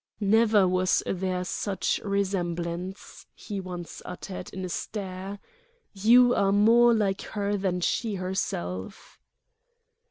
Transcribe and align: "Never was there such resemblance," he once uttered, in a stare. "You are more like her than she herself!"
"Never 0.19 0.67
was 0.67 1.03
there 1.05 1.43
such 1.43 2.01
resemblance," 2.03 3.27
he 3.35 3.59
once 3.59 4.01
uttered, 4.03 4.51
in 4.51 4.65
a 4.65 4.67
stare. 4.69 5.37
"You 5.93 6.33
are 6.33 6.51
more 6.51 6.91
like 6.91 7.21
her 7.21 7.55
than 7.55 7.81
she 7.81 8.15
herself!" 8.15 9.19